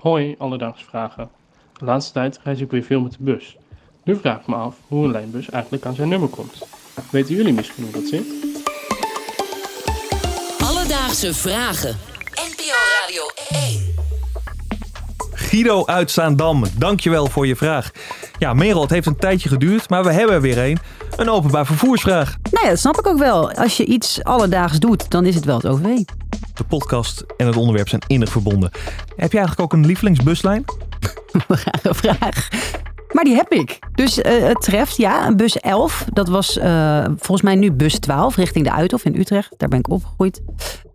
Hoi, 0.00 0.34
alledaagse 0.38 0.84
vragen. 0.84 1.30
De 1.78 1.84
laatste 1.84 2.12
tijd 2.12 2.40
reis 2.42 2.60
ik 2.60 2.70
weer 2.70 2.82
veel 2.82 3.00
met 3.00 3.12
de 3.12 3.18
bus. 3.20 3.56
Nu 4.04 4.16
vraag 4.16 4.40
ik 4.40 4.46
me 4.46 4.54
af 4.54 4.76
hoe 4.88 5.04
een 5.04 5.10
lijnbus 5.10 5.50
eigenlijk 5.50 5.84
aan 5.84 5.94
zijn 5.94 6.08
nummer 6.08 6.28
komt. 6.28 6.62
Weten 7.10 7.34
jullie 7.34 7.52
misschien 7.52 7.84
hoe 7.84 7.92
dat 7.92 8.04
zit? 8.04 8.26
Alledaagse 10.58 11.34
vragen. 11.34 11.96
NPO 12.34 12.76
Radio 13.00 13.22
1. 13.48 13.94
Guido 15.32 15.86
uit 15.86 16.10
Zaandam, 16.10 16.64
dankjewel 16.78 17.26
voor 17.26 17.46
je 17.46 17.56
vraag. 17.56 17.90
Ja, 18.38 18.54
Merel, 18.54 18.80
het 18.80 18.90
heeft 18.90 19.06
een 19.06 19.16
tijdje 19.16 19.48
geduurd, 19.48 19.90
maar 19.90 20.04
we 20.04 20.12
hebben 20.12 20.34
er 20.34 20.40
weer 20.40 20.58
een. 20.58 20.78
Een 21.16 21.30
openbaar 21.30 21.66
vervoersvraag. 21.66 22.36
Nou 22.50 22.64
ja, 22.64 22.70
dat 22.70 22.78
snap 22.78 22.98
ik 22.98 23.06
ook 23.06 23.18
wel. 23.18 23.52
Als 23.52 23.76
je 23.76 23.84
iets 23.84 24.24
alledaags 24.24 24.78
doet, 24.78 25.10
dan 25.10 25.26
is 25.26 25.34
het 25.34 25.44
wel 25.44 25.56
het 25.56 25.66
OV. 25.66 25.84
De 26.54 26.64
podcast 26.64 27.24
en 27.36 27.46
het 27.46 27.56
onderwerp 27.56 27.88
zijn 27.88 28.02
innig 28.06 28.30
verbonden. 28.30 28.70
Heb 29.16 29.32
je 29.32 29.38
eigenlijk 29.38 29.60
ook 29.60 29.72
een 29.72 29.86
lievelingsbuslijn? 29.86 30.64
Rare 31.48 31.94
vraag. 31.94 32.48
Maar 33.12 33.24
die 33.24 33.34
heb 33.34 33.52
ik. 33.52 33.78
Dus 33.94 34.20
eh, 34.20 34.42
het 34.42 34.60
treft, 34.60 34.96
ja, 34.96 35.34
bus 35.34 35.58
11. 35.58 36.06
Dat 36.12 36.28
was 36.28 36.58
eh, 36.58 37.04
volgens 37.04 37.42
mij 37.42 37.54
nu 37.54 37.72
bus 37.72 37.98
12 37.98 38.36
richting 38.36 38.64
de 38.64 38.72
Uithof 38.72 39.04
in 39.04 39.16
Utrecht. 39.16 39.54
Daar 39.56 39.68
ben 39.68 39.78
ik 39.78 39.90
opgegroeid. 39.90 40.42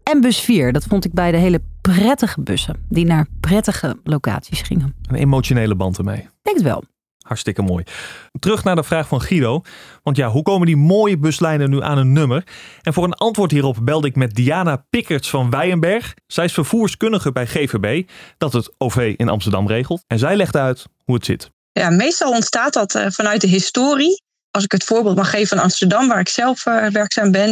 En 0.04 0.22
bus 0.22 0.40
4, 0.40 0.74
dat 0.74 0.84
vond 0.84 1.06
ik 1.06 1.14
bij 1.14 1.32
de 1.32 1.38
hele 1.38 1.62
prettige 1.82 2.42
bussen. 2.42 2.86
Die 2.90 3.06
naar 3.06 3.28
prettige 3.40 4.00
locaties 4.04 4.62
gingen. 4.62 4.96
Een 5.10 5.16
emotionele 5.16 5.76
band 5.76 5.98
ermee. 5.98 6.28
Denk 6.42 6.58
het 6.58 6.66
wel. 6.66 6.84
Hartstikke 7.26 7.62
mooi. 7.62 7.84
Terug 8.40 8.64
naar 8.64 8.76
de 8.76 8.84
vraag 8.84 9.08
van 9.08 9.22
Guido. 9.22 9.62
Want 10.04 10.18
ja, 10.18 10.30
hoe 10.30 10.44
komen 10.44 10.66
die 10.66 10.78
mooie 10.78 11.18
buslijnen 11.18 11.70
nu 11.70 11.82
aan 11.82 11.98
een 11.98 12.14
nummer? 12.14 12.44
En 12.82 12.94
voor 12.94 13.04
een 13.04 13.14
antwoord 13.14 13.52
hierop 13.52 13.78
belde 13.82 14.08
ik 14.08 14.16
met 14.16 14.36
Diana 14.36 14.86
Pikkerts 14.90 15.30
van 15.30 15.50
Wijenberg. 15.50 16.14
Zij 16.28 16.46
is 16.46 16.54
vervoerskundige 16.54 17.32
bij 17.32 17.48
GVB, 17.48 18.10
dat 18.38 18.54
het 18.54 18.74
OV 18.78 19.14
in 19.18 19.30
Amsterdam 19.30 19.68
regelt. 19.68 20.04
En 20.08 20.20
zij 20.20 20.36
legt 20.36 20.56
uit 20.56 20.86
hoe 21.04 21.16
het 21.16 21.26
zit. 21.26 21.50
Ja, 21.72 21.90
meestal 21.90 22.32
ontstaat 22.32 22.74
dat 22.74 22.96
eh, 22.96 23.06
vanuit 23.10 23.42
de 23.42 23.48
historie. 23.48 24.24
Als 24.52 24.64
ik 24.64 24.72
het 24.72 24.84
voorbeeld 24.84 25.16
mag 25.16 25.30
geven 25.30 25.48
van 25.48 25.60
Amsterdam, 25.60 26.08
waar 26.08 26.20
ik 26.20 26.30
zelf 26.30 26.66
eh, 26.66 26.88
werkzaam 26.88 27.32
ben. 27.32 27.48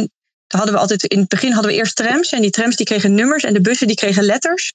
Dan 0.46 0.60
hadden 0.60 0.74
we 0.74 0.80
altijd, 0.80 1.04
in 1.04 1.18
het 1.18 1.28
begin 1.28 1.52
hadden 1.52 1.70
we 1.70 1.76
eerst 1.76 1.96
trams. 1.96 2.32
En 2.32 2.40
die 2.40 2.50
trams 2.50 2.76
die 2.76 2.86
kregen 2.86 3.14
nummers 3.14 3.42
en 3.42 3.52
de 3.52 3.60
bussen 3.60 3.86
die 3.86 3.96
kregen 3.96 4.24
letters. 4.24 4.72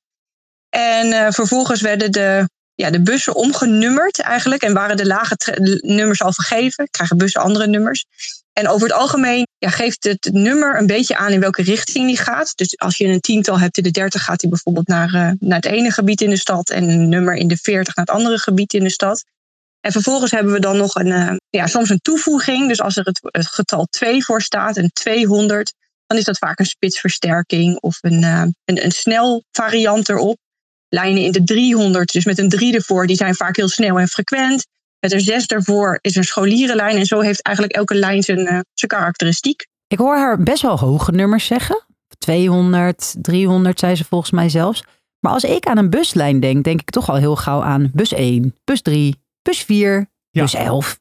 En 0.69 1.11
eh, 1.11 1.31
vervolgens 1.31 1.81
werden 1.81 2.11
de, 2.11 2.49
ja, 2.81 2.89
de 2.89 3.01
bussen 3.01 3.35
omgenummerd 3.35 4.19
eigenlijk. 4.19 4.61
En 4.61 4.73
waren 4.73 4.97
de 4.97 5.05
lage 5.05 5.37
nummers 5.81 6.21
al 6.21 6.33
vergeven. 6.33 6.87
Krijgen 6.89 7.17
bussen 7.17 7.41
andere 7.41 7.67
nummers. 7.67 8.05
En 8.53 8.67
over 8.67 8.87
het 8.87 8.97
algemeen 8.97 9.47
ja, 9.57 9.69
geeft 9.69 10.03
het 10.03 10.29
nummer 10.31 10.77
een 10.77 10.85
beetje 10.85 11.17
aan 11.17 11.31
in 11.31 11.39
welke 11.39 11.61
richting 11.61 12.07
die 12.07 12.17
gaat. 12.17 12.51
Dus 12.55 12.77
als 12.77 12.97
je 12.97 13.05
een 13.05 13.19
tiental 13.19 13.59
hebt 13.59 13.77
in 13.77 13.83
de 13.83 13.91
30, 13.91 14.23
gaat 14.23 14.39
die 14.39 14.49
bijvoorbeeld 14.49 14.87
naar, 14.87 15.13
eh, 15.13 15.31
naar 15.39 15.55
het 15.55 15.65
ene 15.65 15.91
gebied 15.91 16.21
in 16.21 16.29
de 16.29 16.37
stad. 16.37 16.69
En 16.69 16.89
een 16.89 17.09
nummer 17.09 17.35
in 17.35 17.47
de 17.47 17.57
40 17.57 17.95
naar 17.95 18.05
het 18.05 18.15
andere 18.15 18.37
gebied 18.37 18.73
in 18.73 18.83
de 18.83 18.89
stad. 18.89 19.23
En 19.81 19.91
vervolgens 19.91 20.31
hebben 20.31 20.53
we 20.53 20.59
dan 20.59 20.77
nog 20.77 20.95
een, 20.95 21.11
eh, 21.11 21.35
ja, 21.49 21.67
soms 21.67 21.89
een 21.89 22.01
toevoeging. 22.01 22.67
Dus 22.67 22.81
als 22.81 22.97
er 22.97 23.05
het, 23.05 23.19
getal 23.31 23.85
2 23.85 24.23
voor 24.25 24.41
staat, 24.41 24.77
een 24.77 24.91
200, 24.93 25.73
dan 26.07 26.17
is 26.17 26.23
dat 26.23 26.37
vaak 26.37 26.59
een 26.59 26.65
spitsversterking 26.65 27.79
of 27.79 27.97
een, 28.01 28.23
eh, 28.23 28.43
een, 28.65 28.83
een 28.85 28.91
snel 28.91 29.43
variant 29.51 30.09
erop. 30.09 30.37
Lijnen 30.89 31.23
in 31.23 31.31
de 31.31 31.43
300, 31.43 32.11
dus 32.11 32.25
met 32.25 32.37
een 32.39 32.49
3 32.49 32.75
ervoor, 32.75 33.07
die 33.07 33.15
zijn 33.15 33.35
vaak 33.35 33.55
heel 33.55 33.67
snel 33.69 33.99
en 33.99 34.07
frequent. 34.07 34.65
Met 34.99 35.11
een 35.13 35.19
6 35.19 35.45
ervoor 35.45 35.99
is 36.01 36.15
een 36.15 36.23
scholierenlijn. 36.23 36.97
En 36.97 37.05
zo 37.05 37.19
heeft 37.19 37.41
eigenlijk 37.41 37.75
elke 37.75 37.95
lijn 37.95 38.23
zijn, 38.23 38.37
eh, 38.39 38.59
zijn 38.73 38.91
karakteristiek. 38.91 39.67
Ik 39.87 39.97
hoor 39.97 40.15
haar 40.17 40.43
best 40.43 40.61
wel 40.61 40.79
hoge 40.79 41.11
nummers 41.11 41.45
zeggen. 41.45 41.83
200, 42.17 43.15
300 43.21 43.79
zei 43.79 43.95
ze 43.95 44.05
volgens 44.05 44.31
mij 44.31 44.49
zelfs. 44.49 44.83
Maar 45.19 45.31
als 45.33 45.43
ik 45.43 45.65
aan 45.65 45.77
een 45.77 45.89
buslijn 45.89 46.39
denk, 46.39 46.63
denk 46.63 46.79
ik 46.81 46.89
toch 46.89 47.09
al 47.09 47.15
heel 47.15 47.35
gauw 47.35 47.61
aan 47.61 47.89
bus 47.93 48.13
1, 48.13 48.55
bus 48.63 48.81
3, 48.81 49.15
bus 49.41 49.59
4, 49.63 50.09
Ja. 50.29 50.41
bus 50.41 50.53
11. 50.53 50.97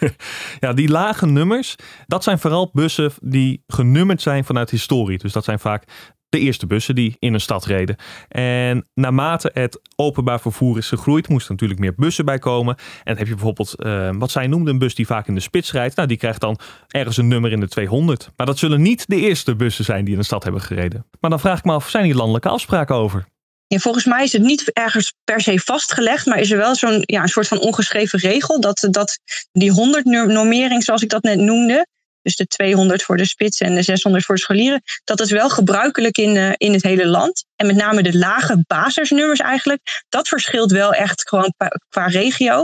Ja, 0.60 0.72
die 0.72 0.88
lage 0.88 1.26
nummers, 1.26 1.74
dat 2.06 2.22
zijn 2.22 2.38
vooral 2.38 2.70
bussen 2.72 3.12
die 3.22 3.62
genummerd 3.66 4.22
zijn 4.22 4.44
vanuit 4.44 4.70
historie. 4.70 5.18
Dus 5.18 5.32
dat 5.32 5.44
zijn 5.44 5.58
vaak 5.58 5.84
de 6.28 6.38
eerste 6.38 6.66
bussen 6.66 6.94
die 6.94 7.16
in 7.18 7.34
een 7.34 7.40
stad 7.40 7.64
reden. 7.64 7.96
En 8.28 8.88
naarmate 8.94 9.50
het 9.54 9.80
openbaar 9.96 10.40
vervoer 10.40 10.78
is 10.78 10.88
gegroeid, 10.88 11.28
moesten 11.28 11.52
natuurlijk 11.52 11.80
meer 11.80 11.94
bussen 11.94 12.24
bij 12.24 12.38
komen. 12.38 12.76
En 12.76 12.84
dan 13.04 13.16
heb 13.16 13.26
je 13.26 13.34
bijvoorbeeld, 13.34 13.74
eh, 13.74 14.10
wat 14.12 14.30
zij 14.30 14.46
noemde, 14.46 14.70
een 14.70 14.78
bus 14.78 14.94
die 14.94 15.06
vaak 15.06 15.26
in 15.28 15.34
de 15.34 15.40
spits 15.40 15.72
rijdt. 15.72 15.96
Nou, 15.96 16.08
die 16.08 16.16
krijgt 16.16 16.40
dan 16.40 16.58
ergens 16.88 17.16
een 17.16 17.28
nummer 17.28 17.52
in 17.52 17.60
de 17.60 17.68
200. 17.68 18.30
Maar 18.36 18.46
dat 18.46 18.58
zullen 18.58 18.82
niet 18.82 19.04
de 19.08 19.16
eerste 19.16 19.56
bussen 19.56 19.84
zijn 19.84 20.04
die 20.04 20.12
in 20.12 20.18
een 20.18 20.24
stad 20.24 20.42
hebben 20.42 20.62
gereden. 20.62 21.06
Maar 21.20 21.30
dan 21.30 21.40
vraag 21.40 21.58
ik 21.58 21.64
me 21.64 21.72
af, 21.72 21.88
zijn 21.88 22.04
hier 22.04 22.14
landelijke 22.14 22.48
afspraken 22.48 22.94
over? 22.94 23.26
Ja, 23.66 23.78
volgens 23.78 24.04
mij 24.04 24.24
is 24.24 24.32
het 24.32 24.42
niet 24.42 24.72
ergens 24.72 25.14
per 25.24 25.40
se 25.40 25.60
vastgelegd, 25.60 26.26
maar 26.26 26.38
is 26.38 26.50
er 26.50 26.56
wel 26.56 26.74
zo'n 26.74 27.02
ja, 27.06 27.22
een 27.22 27.28
soort 27.28 27.48
van 27.48 27.58
ongeschreven 27.58 28.18
regel 28.18 28.60
dat, 28.60 28.86
dat 28.90 29.18
die 29.52 29.70
100 29.70 30.04
normering, 30.04 30.84
zoals 30.84 31.02
ik 31.02 31.08
dat 31.08 31.22
net 31.22 31.38
noemde, 31.38 31.86
dus 32.22 32.36
de 32.36 32.46
200 32.46 33.02
voor 33.02 33.16
de 33.16 33.26
spits 33.26 33.60
en 33.60 33.74
de 33.74 33.82
600 33.82 34.24
voor 34.24 34.34
de 34.34 34.40
scholieren, 34.40 34.82
dat 35.04 35.20
is 35.20 35.30
wel 35.30 35.50
gebruikelijk 35.50 36.18
in, 36.18 36.36
eh, 36.36 36.52
in 36.56 36.72
het 36.72 36.82
hele 36.82 37.06
land. 37.06 37.44
En 37.56 37.66
met 37.66 37.76
name 37.76 38.02
de 38.02 38.18
lage 38.18 38.64
basisnummers 38.66 39.40
eigenlijk, 39.40 40.04
dat 40.08 40.28
verschilt 40.28 40.70
wel 40.70 40.92
echt 40.92 41.28
gewoon 41.28 41.54
qua 41.88 42.06
regio. 42.06 42.56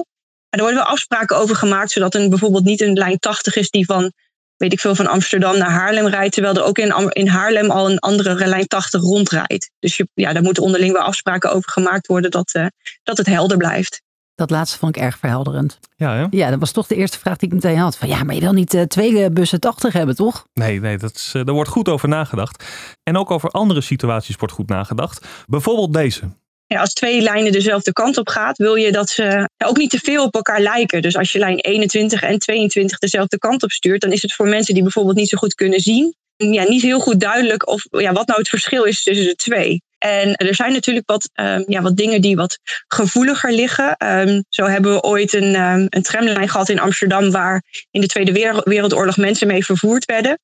Maar 0.54 0.60
er 0.60 0.60
worden 0.60 0.78
wel 0.78 0.92
afspraken 0.92 1.36
over 1.36 1.56
gemaakt, 1.56 1.90
zodat 1.90 2.14
een, 2.14 2.28
bijvoorbeeld 2.28 2.64
niet 2.64 2.80
een 2.80 2.92
lijn 2.92 3.18
80 3.18 3.56
is 3.56 3.70
die 3.70 3.84
van, 3.84 4.12
weet 4.56 4.72
ik 4.72 4.80
veel, 4.80 4.94
van 4.94 5.06
Amsterdam 5.06 5.58
naar 5.58 5.70
Haarlem 5.70 6.06
rijdt, 6.06 6.34
terwijl 6.34 6.54
er 6.54 6.64
ook 6.64 6.78
in, 6.78 7.10
in 7.12 7.28
Haarlem 7.28 7.70
al 7.70 7.90
een 7.90 7.98
andere 7.98 8.46
lijn 8.46 8.66
80 8.66 9.00
rondrijdt. 9.00 9.70
Dus 9.78 9.96
je, 9.96 10.08
ja, 10.14 10.32
daar 10.32 10.42
moeten 10.42 10.62
onderling 10.62 10.92
wel 10.92 11.02
afspraken 11.02 11.52
over 11.52 11.70
gemaakt 11.70 12.06
worden 12.06 12.30
dat, 12.30 12.52
eh, 12.52 12.66
dat 13.02 13.16
het 13.16 13.26
helder 13.26 13.56
blijft. 13.56 14.02
Dat 14.34 14.50
laatste 14.50 14.78
vond 14.78 14.96
ik 14.96 15.02
erg 15.02 15.18
verhelderend. 15.18 15.78
Ja, 15.96 16.14
hè? 16.14 16.26
Ja, 16.30 16.50
dat 16.50 16.58
was 16.58 16.72
toch 16.72 16.86
de 16.86 16.94
eerste 16.94 17.18
vraag 17.18 17.36
die 17.36 17.48
ik 17.48 17.54
meteen 17.54 17.76
had. 17.76 17.96
Van 17.96 18.08
ja, 18.08 18.24
maar 18.24 18.34
je 18.34 18.40
wil 18.40 18.52
niet 18.52 18.74
eh, 18.74 18.82
twee 18.82 19.30
bussen 19.30 19.60
80 19.60 19.92
hebben, 19.92 20.14
toch? 20.14 20.46
Nee, 20.54 20.80
nee 20.80 20.98
dat 20.98 21.14
is, 21.14 21.32
eh, 21.34 21.44
daar 21.44 21.54
wordt 21.54 21.70
goed 21.70 21.88
over 21.88 22.08
nagedacht. 22.08 22.64
En 23.02 23.16
ook 23.16 23.30
over 23.30 23.50
andere 23.50 23.80
situaties 23.80 24.36
wordt 24.36 24.54
goed 24.54 24.68
nagedacht. 24.68 25.26
Bijvoorbeeld 25.46 25.92
deze. 25.92 26.20
Ja, 26.66 26.80
als 26.80 26.92
twee 26.92 27.20
lijnen 27.20 27.52
dezelfde 27.52 27.92
kant 27.92 28.18
op 28.18 28.28
gaat, 28.28 28.56
wil 28.56 28.74
je 28.74 28.92
dat 28.92 29.08
ze 29.08 29.22
ja, 29.56 29.66
ook 29.66 29.76
niet 29.76 29.90
te 29.90 29.98
veel 29.98 30.24
op 30.24 30.34
elkaar 30.34 30.60
lijken. 30.60 31.02
Dus 31.02 31.16
als 31.16 31.32
je 31.32 31.38
lijn 31.38 31.58
21 31.58 32.22
en 32.22 32.38
22 32.38 32.98
dezelfde 32.98 33.38
kant 33.38 33.62
op 33.62 33.70
stuurt, 33.70 34.00
dan 34.00 34.12
is 34.12 34.22
het 34.22 34.34
voor 34.34 34.48
mensen 34.48 34.74
die 34.74 34.82
bijvoorbeeld 34.82 35.16
niet 35.16 35.28
zo 35.28 35.38
goed 35.38 35.54
kunnen 35.54 35.80
zien, 35.80 36.14
ja, 36.36 36.62
niet 36.62 36.82
heel 36.82 37.00
goed 37.00 37.20
duidelijk 37.20 37.68
of, 37.68 37.86
ja, 37.90 38.12
wat 38.12 38.26
nou 38.26 38.38
het 38.38 38.48
verschil 38.48 38.84
is 38.84 39.02
tussen 39.02 39.26
de 39.26 39.34
twee. 39.34 39.82
En 40.04 40.34
er 40.34 40.54
zijn 40.54 40.72
natuurlijk 40.72 41.10
wat, 41.10 41.30
ehm, 41.32 41.62
ja, 41.66 41.82
wat 41.82 41.96
dingen 41.96 42.20
die 42.20 42.36
wat 42.36 42.58
gevoeliger 42.86 43.52
liggen. 43.52 43.96
Ehm, 43.96 44.42
zo 44.48 44.64
hebben 44.64 44.92
we 44.92 45.02
ooit 45.02 45.32
een, 45.32 45.54
ehm, 45.54 45.86
een 45.88 46.02
tramlijn 46.02 46.48
gehad 46.48 46.68
in 46.68 46.78
Amsterdam 46.78 47.30
waar 47.30 47.62
in 47.90 48.00
de 48.00 48.06
Tweede 48.06 48.32
Wereld- 48.32 48.64
Wereldoorlog 48.64 49.16
mensen 49.16 49.46
mee 49.46 49.64
vervoerd 49.64 50.04
werden. 50.04 50.38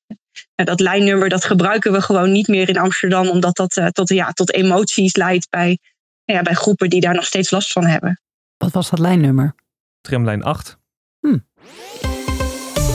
Nou, 0.55 0.69
dat 0.69 0.79
lijnnummer 0.79 1.29
dat 1.29 1.45
gebruiken 1.45 1.91
we 1.91 2.01
gewoon 2.01 2.31
niet 2.31 2.47
meer 2.47 2.69
in 2.69 2.77
Amsterdam, 2.77 3.27
omdat 3.27 3.55
dat 3.55 3.77
eh, 3.77 3.87
tot, 3.87 4.09
ja, 4.09 4.31
tot 4.31 4.53
emoties 4.53 5.15
leidt 5.15 5.49
bij, 5.49 5.77
nou 6.25 6.39
ja, 6.39 6.41
bij 6.41 6.53
groepen 6.53 6.89
die 6.89 7.01
daar 7.01 7.15
nog 7.15 7.25
steeds 7.25 7.51
last 7.51 7.71
van 7.71 7.85
hebben. 7.85 8.21
Wat 8.57 8.71
was 8.71 8.89
dat 8.89 8.99
lijnnummer? 8.99 9.55
Tramlijn 10.01 10.43
8. 10.43 10.77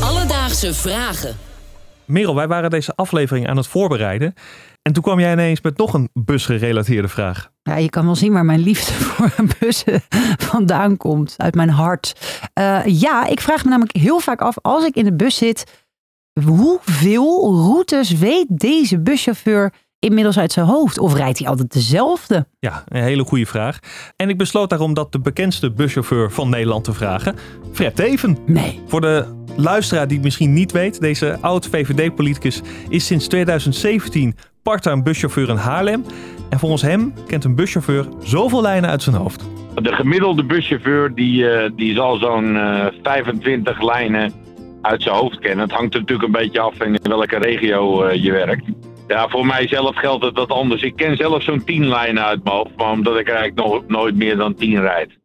Alledaagse 0.01 0.75
vragen. 0.75 1.37
Merel, 2.05 2.35
wij 2.35 2.49
waren 2.49 2.71
deze 2.71 2.93
aflevering 2.95 3.49
aan 3.49 3.57
het 3.57 3.67
voorbereiden. 3.67 4.35
En 4.87 4.93
toen 4.93 5.03
kwam 5.03 5.21
jij 5.21 5.33
ineens 5.33 5.61
met 5.61 5.77
nog 5.77 5.95
een 5.95 6.09
busgerelateerde 6.13 7.09
vraag. 7.09 7.51
Ja, 7.63 7.77
je 7.77 7.91
kan 7.91 8.05
wel 8.05 8.15
zien 8.15 8.33
waar 8.33 8.45
mijn 8.45 8.61
liefde 8.61 8.93
voor 9.05 9.31
bussen 9.59 10.01
vandaan 10.37 10.97
komt. 10.97 11.35
Uit 11.37 11.55
mijn 11.55 11.69
hart. 11.69 12.41
Eh, 12.53 12.81
ja, 12.85 13.27
ik 13.27 13.41
vraag 13.41 13.65
me 13.65 13.71
namelijk 13.71 13.97
heel 13.97 14.19
vaak 14.19 14.41
af 14.41 14.57
als 14.63 14.85
ik 14.85 14.95
in 14.95 15.05
de 15.05 15.17
bus 15.17 15.37
zit. 15.37 15.85
Hoeveel 16.45 17.55
routes 17.55 18.11
weet 18.11 18.47
deze 18.49 19.01
buschauffeur 19.01 19.73
inmiddels 19.99 20.39
uit 20.39 20.53
zijn 20.53 20.67
hoofd? 20.67 20.99
Of 20.99 21.15
rijdt 21.15 21.39
hij 21.39 21.49
altijd 21.49 21.73
dezelfde? 21.73 22.47
Ja, 22.59 22.85
een 22.89 23.03
hele 23.03 23.25
goede 23.25 23.47
vraag. 23.47 23.79
En 24.17 24.29
ik 24.29 24.39
besloot 24.39 24.71
daarom 24.71 24.95
dat 24.95 25.13
de 25.13 25.21
bekendste 25.21 25.71
buschauffeur 25.71 26.31
van 26.31 26.49
Nederland 26.49 26.85
te 26.85 26.93
vragen. 26.93 27.37
Fred 27.73 27.97
Teven. 27.97 28.39
Nee. 28.47 28.81
Voor 28.87 29.01
de 29.01 29.25
luisteraar 29.57 30.07
die 30.07 30.17
het 30.17 30.25
misschien 30.25 30.53
niet 30.53 30.73
weet, 30.73 31.01
deze 31.01 31.39
oud-VVD-politicus 31.41 32.63
is 32.89 33.07
sinds 33.07 33.27
2017 33.27 34.37
part-time 34.63 35.03
buschauffeur 35.03 35.49
in 35.49 35.57
Haarlem. 35.57 36.05
En 36.51 36.59
volgens 36.59 36.83
hem 36.83 37.15
kent 37.27 37.45
een 37.45 37.55
buschauffeur 37.55 38.09
zoveel 38.23 38.63
lijnen 38.63 38.91
uit 38.91 39.03
zijn 39.03 39.17
hoofd. 39.17 39.45
De 39.75 39.93
gemiddelde 39.93 40.45
buschauffeur 40.45 41.15
die, 41.15 41.51
eh, 41.51 41.71
die 41.77 41.95
zal 41.95 42.17
zo'n 42.17 42.57
eh, 42.57 42.87
25 43.03 43.83
lijnen 43.83 44.33
uit 44.83 45.03
zijn 45.03 45.15
hoofd 45.15 45.39
kennen. 45.39 45.65
Het 45.65 45.77
hangt 45.77 45.95
er 45.95 46.01
natuurlijk 46.01 46.27
een 46.27 46.41
beetje 46.43 46.61
af 46.61 46.81
in 46.81 46.99
welke 47.03 47.39
regio 47.39 48.03
eh, 48.03 48.23
je 48.23 48.33
werkt. 48.33 48.65
Ja, 49.07 49.29
voor 49.29 49.47
mijzelf 49.47 49.97
geldt 49.97 50.25
het 50.25 50.37
wat 50.37 50.51
anders. 50.51 50.83
Ik 50.83 50.97
ken 50.97 51.17
zelf 51.17 51.43
zo'n 51.43 51.65
10 51.65 51.89
lijnen 51.89 52.25
uit 52.25 52.45
mijn 52.45 52.57
hoofd, 52.57 52.77
maar 52.77 52.91
omdat 52.91 53.19
ik 53.19 53.29
eigenlijk 53.29 53.69
nog, 53.69 53.87
nooit 53.87 54.17
meer 54.17 54.37
dan 54.37 54.55
10 54.55 54.81
rijd. 54.81 55.19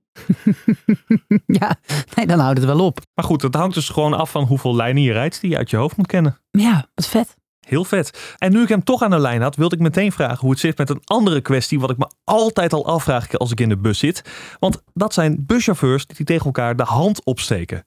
ja, 1.59 1.75
nee, 2.15 2.25
dan 2.25 2.39
houdt 2.39 2.57
het 2.57 2.67
wel 2.67 2.85
op. 2.85 2.99
Maar 3.13 3.25
goed, 3.25 3.41
het 3.41 3.55
hangt 3.55 3.75
dus 3.75 3.89
gewoon 3.89 4.13
af 4.13 4.31
van 4.31 4.43
hoeveel 4.43 4.75
lijnen 4.75 5.03
je 5.03 5.11
rijdt 5.11 5.41
die 5.41 5.49
je 5.49 5.57
uit 5.57 5.69
je 5.69 5.77
hoofd 5.77 5.97
moet 5.97 6.07
kennen. 6.07 6.37
Ja, 6.51 6.85
wat 6.95 7.07
vet. 7.07 7.35
Heel 7.67 7.83
vet. 7.83 8.35
En 8.37 8.51
nu 8.51 8.61
ik 8.61 8.69
hem 8.69 8.83
toch 8.83 9.01
aan 9.01 9.09
de 9.09 9.19
lijn 9.19 9.41
had, 9.41 9.55
wilde 9.55 9.75
ik 9.75 9.81
meteen 9.81 10.11
vragen 10.11 10.39
hoe 10.39 10.49
het 10.49 10.59
zit 10.59 10.77
met 10.77 10.89
een 10.89 11.01
andere 11.03 11.41
kwestie. 11.41 11.79
Wat 11.79 11.89
ik 11.89 11.97
me 11.97 12.09
altijd 12.23 12.73
al 12.73 12.85
afvraag 12.85 13.37
als 13.37 13.51
ik 13.51 13.59
in 13.59 13.69
de 13.69 13.77
bus 13.77 13.99
zit. 13.99 14.23
Want 14.59 14.81
dat 14.93 15.13
zijn 15.13 15.45
buschauffeurs 15.45 16.05
die 16.05 16.25
tegen 16.25 16.45
elkaar 16.45 16.75
de 16.75 16.83
hand 16.83 17.25
opsteken. 17.25 17.85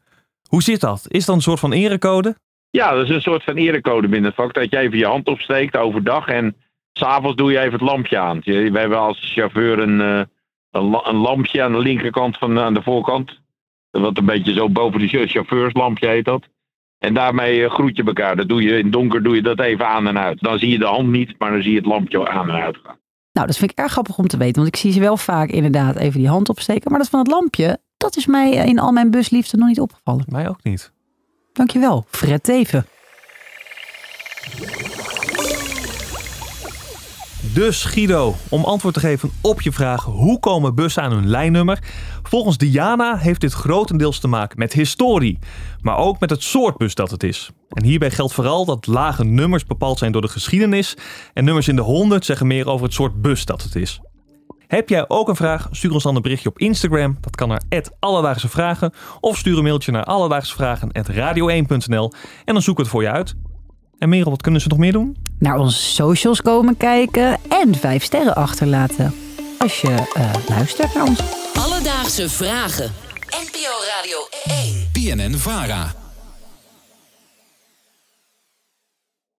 Hoe 0.48 0.62
zit 0.62 0.80
dat? 0.80 1.04
Is 1.08 1.24
dat 1.24 1.36
een 1.36 1.42
soort 1.42 1.60
van 1.60 1.72
erecode? 1.72 2.36
Ja, 2.76 2.94
dat 2.94 3.04
is 3.04 3.10
een 3.10 3.20
soort 3.20 3.44
van 3.44 3.54
erecode 3.56 4.08
binnen 4.08 4.30
het 4.30 4.34
vak. 4.40 4.54
Dat 4.54 4.70
je 4.70 4.78
even 4.78 4.98
je 4.98 5.06
hand 5.06 5.26
opsteekt 5.28 5.76
overdag 5.76 6.26
en 6.26 6.56
s'avonds 6.92 7.36
doe 7.36 7.52
je 7.52 7.58
even 7.58 7.72
het 7.72 7.80
lampje 7.80 8.18
aan. 8.18 8.40
We 8.44 8.70
hebben 8.78 8.98
als 8.98 9.32
chauffeur 9.34 9.78
een, 9.78 10.00
eh, 10.00 10.22
een, 10.70 10.82
la- 10.82 11.06
een 11.06 11.16
lampje 11.16 11.62
aan 11.62 11.72
de 11.72 11.78
linkerkant 11.78 12.38
van 12.38 12.58
aan 12.58 12.74
de 12.74 12.82
voorkant. 12.82 13.40
Wat 13.90 14.18
een 14.18 14.24
beetje 14.24 14.52
zo 14.52 14.68
boven 14.68 15.00
de 15.00 15.08
chau- 15.08 15.26
chauffeurslampje 15.26 16.08
heet 16.08 16.24
dat. 16.24 16.42
En 16.98 17.14
daarmee 17.14 17.64
eh, 17.64 17.70
groet 17.70 17.96
je 17.96 18.04
elkaar. 18.04 18.36
Dat 18.36 18.48
doe 18.48 18.62
je 18.62 18.76
in 18.78 18.84
het 18.84 18.92
donker 18.92 19.22
doe 19.22 19.34
je 19.34 19.42
dat 19.42 19.60
even 19.60 19.86
aan 19.86 20.06
en 20.06 20.18
uit. 20.18 20.40
Dan 20.40 20.58
zie 20.58 20.70
je 20.70 20.78
de 20.78 20.84
hand 20.86 21.08
niet, 21.08 21.34
maar 21.38 21.50
dan 21.50 21.62
zie 21.62 21.70
je 21.70 21.76
het 21.78 21.86
lampje 21.86 22.28
aan 22.28 22.48
en 22.50 22.62
uit 22.62 22.76
gaan. 22.84 22.98
Nou, 23.32 23.46
dat 23.46 23.56
vind 23.56 23.70
ik 23.70 23.78
erg 23.78 23.92
grappig 23.92 24.18
om 24.18 24.26
te 24.26 24.36
weten. 24.36 24.62
Want 24.62 24.68
ik 24.74 24.76
zie 24.80 24.92
ze 24.92 25.00
wel 25.00 25.16
vaak 25.16 25.48
inderdaad 25.50 25.96
even 25.96 26.18
die 26.20 26.28
hand 26.28 26.48
opsteken. 26.48 26.90
Maar 26.90 27.00
dat 27.00 27.08
van 27.08 27.18
het 27.18 27.28
lampje, 27.30 27.78
dat 27.96 28.16
is 28.16 28.26
mij 28.26 28.50
in 28.50 28.78
al 28.78 28.92
mijn 28.92 29.10
busliefde 29.10 29.56
nog 29.56 29.68
niet 29.68 29.80
opgevallen. 29.80 30.24
Mij 30.28 30.48
ook 30.48 30.62
niet. 30.62 30.92
Dankjewel, 31.54 32.04
Fred 32.08 32.42
Teven. 32.42 32.86
Dus 37.40 37.84
Guido, 37.84 38.34
om 38.48 38.64
antwoord 38.64 38.94
te 38.94 39.00
geven 39.00 39.30
op 39.40 39.60
je 39.60 39.72
vraag 39.72 40.04
hoe 40.04 40.40
komen 40.40 40.74
bussen 40.74 41.02
aan 41.02 41.12
hun 41.12 41.28
lijnnummer? 41.28 41.78
Volgens 42.22 42.56
Diana 42.56 43.16
heeft 43.16 43.40
dit 43.40 43.52
grotendeels 43.52 44.18
te 44.20 44.28
maken 44.28 44.58
met 44.58 44.72
historie, 44.72 45.38
maar 45.80 45.96
ook 45.96 46.20
met 46.20 46.30
het 46.30 46.42
soort 46.42 46.76
bus 46.76 46.94
dat 46.94 47.10
het 47.10 47.22
is. 47.22 47.50
En 47.68 47.84
hierbij 47.84 48.10
geldt 48.10 48.32
vooral 48.32 48.64
dat 48.64 48.86
lage 48.86 49.24
nummers 49.24 49.66
bepaald 49.66 49.98
zijn 49.98 50.12
door 50.12 50.22
de 50.22 50.28
geschiedenis 50.28 50.96
en 51.32 51.44
nummers 51.44 51.68
in 51.68 51.76
de 51.76 51.82
100 51.82 52.24
zeggen 52.24 52.46
meer 52.46 52.68
over 52.68 52.84
het 52.84 52.94
soort 52.94 53.22
bus 53.22 53.44
dat 53.44 53.62
het 53.62 53.74
is. 53.74 54.00
Heb 54.66 54.88
jij 54.88 55.08
ook 55.08 55.28
een 55.28 55.36
vraag? 55.36 55.68
Stuur 55.70 55.92
ons 55.92 56.02
dan 56.02 56.16
een 56.16 56.22
berichtje 56.22 56.48
op 56.48 56.58
Instagram. 56.58 57.16
Dat 57.20 57.36
kan 57.36 57.48
naar 57.48 57.62
Alledaagse 57.98 58.48
Vragen. 58.48 58.92
Of 59.20 59.38
stuur 59.38 59.56
een 59.56 59.62
mailtje 59.62 59.92
naar 59.92 60.04
alledaagsevragen.radio1.nl 60.04 62.12
en 62.44 62.54
dan 62.54 62.62
zoeken 62.62 62.74
we 62.74 62.82
het 62.82 62.88
voor 62.88 63.02
je 63.02 63.10
uit. 63.10 63.34
En 63.98 64.08
Merel, 64.08 64.30
wat 64.30 64.42
kunnen 64.42 64.60
ze 64.60 64.68
nog 64.68 64.78
meer 64.78 64.92
doen? 64.92 65.16
Naar 65.38 65.58
onze 65.58 65.78
socials 65.78 66.42
komen 66.42 66.76
kijken 66.76 67.38
en 67.48 67.74
vijf 67.74 68.04
sterren 68.04 68.34
achterlaten. 68.34 69.14
Als 69.58 69.80
je 69.80 70.10
eh, 70.14 70.30
luistert 70.48 70.94
naar 70.94 71.04
ons. 71.04 71.20
Alledaagse 71.54 72.28
vragen. 72.28 72.92
NPO 73.28 73.72
Radio 73.96 74.18
1. 74.92 74.92
BNN 74.92 75.38
Vara. 75.38 76.03